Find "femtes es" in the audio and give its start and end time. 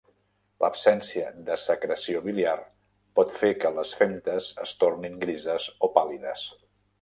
4.01-4.75